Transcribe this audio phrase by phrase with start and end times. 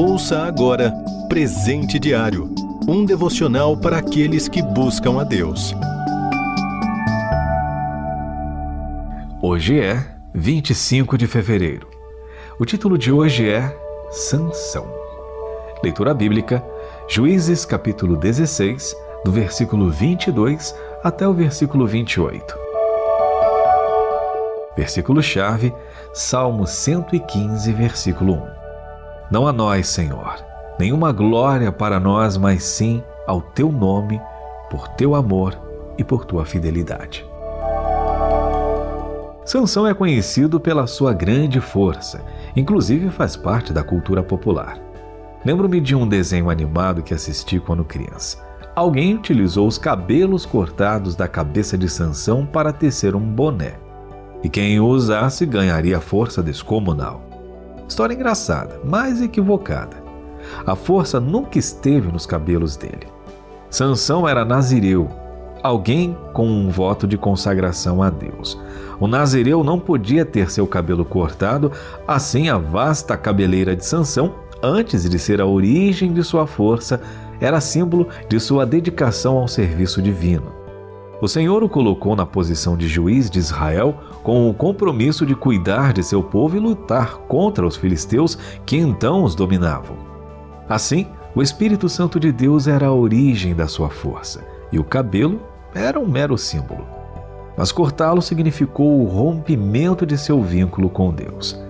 [0.00, 0.94] Ouça agora
[1.28, 2.54] Presente Diário
[2.86, 5.74] um devocional para aqueles que buscam a Deus.
[9.42, 10.00] Hoje é
[10.32, 11.88] 25 de fevereiro.
[12.60, 13.76] O título de hoje é
[14.08, 14.86] Sansão.
[15.82, 16.64] Leitura bíblica,
[17.08, 18.94] Juízes capítulo 16,
[19.24, 22.54] do versículo 22 até o versículo 28.
[24.76, 25.74] Versículo-chave,
[26.14, 28.57] Salmo 115, versículo 1.
[29.30, 30.36] Não a nós, Senhor,
[30.78, 34.18] nenhuma glória para nós, mas sim ao teu nome,
[34.70, 35.54] por teu amor
[35.98, 37.26] e por tua fidelidade.
[39.44, 42.22] Sansão é conhecido pela sua grande força,
[42.56, 44.78] inclusive faz parte da cultura popular.
[45.44, 48.38] Lembro-me de um desenho animado que assisti quando criança.
[48.74, 53.74] Alguém utilizou os cabelos cortados da cabeça de Sansão para tecer um boné.
[54.42, 57.27] E quem o usasse ganharia força descomunal.
[57.88, 59.96] História engraçada, mas equivocada.
[60.66, 63.08] A força nunca esteve nos cabelos dele.
[63.70, 65.08] Sansão era nazireu,
[65.62, 68.58] alguém com um voto de consagração a Deus.
[69.00, 71.72] O nazireu não podia ter seu cabelo cortado,
[72.06, 77.00] assim a vasta cabeleira de Sansão, antes de ser a origem de sua força,
[77.40, 80.57] era símbolo de sua dedicação ao serviço divino.
[81.20, 85.92] O Senhor o colocou na posição de juiz de Israel com o compromisso de cuidar
[85.92, 89.96] de seu povo e lutar contra os filisteus que então os dominavam.
[90.68, 95.40] Assim, o Espírito Santo de Deus era a origem da sua força e o cabelo
[95.74, 96.86] era um mero símbolo.
[97.56, 101.60] Mas cortá-lo significou o rompimento de seu vínculo com Deus.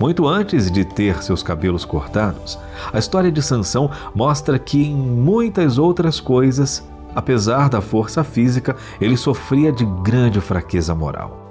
[0.00, 2.58] Muito antes de ter seus cabelos cortados,
[2.92, 9.16] a história de Sansão mostra que em muitas outras coisas, apesar da força física, ele
[9.16, 11.44] sofria de grande fraqueza moral.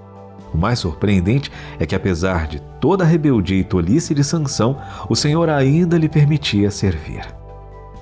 [0.54, 4.78] O mais surpreendente é que, apesar de toda a rebeldia e tolice de Sansão,
[5.10, 7.26] o Senhor ainda lhe permitia servir.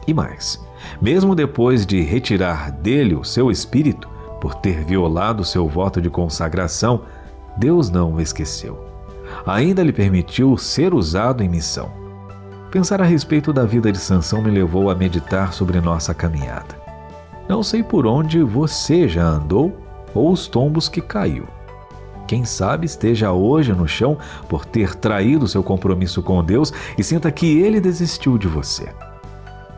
[0.05, 0.59] E mais,
[1.01, 4.09] mesmo depois de retirar dele o seu espírito,
[4.41, 7.03] por ter violado seu voto de consagração,
[7.57, 8.83] Deus não o esqueceu.
[9.45, 11.91] Ainda lhe permitiu ser usado em missão.
[12.71, 16.81] Pensar a respeito da vida de Sansão me levou a meditar sobre nossa caminhada.
[17.51, 19.78] Não sei por onde você já andou
[20.16, 21.45] ou os tombos que caiu.
[22.25, 24.17] Quem sabe esteja hoje no chão
[24.47, 28.88] por ter traído seu compromisso com Deus e sinta que ele desistiu de você.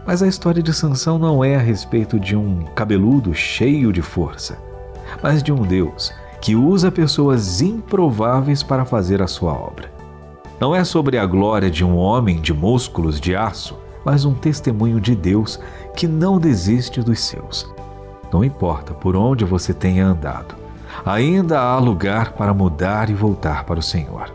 [0.06, 4.56] Mas a história de Sansão não é a respeito de um cabeludo cheio de força,
[5.24, 9.92] mas de um Deus que usa pessoas improváveis para fazer a sua obra.
[10.60, 13.76] Não é sobre a glória de um homem de músculos de aço,
[14.06, 15.60] mas um testemunho de Deus
[15.96, 17.72] que não desiste dos seus.
[18.32, 20.56] Não importa por onde você tenha andado,
[21.06, 24.34] ainda há lugar para mudar e voltar para o Senhor.